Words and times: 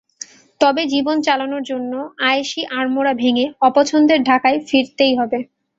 তবে 0.61 0.81
জীবন 0.93 1.17
চালানোর 1.21 1.63
জন্য 1.63 1.93
আয়েশি 2.23 2.61
আড়মোড়া 2.77 3.13
ভেঙে 3.15 3.45
অপছন্দের 3.67 4.19
ঢাকায় 4.29 4.57
ফিরতেই 4.67 5.13
হবে। 5.19 5.39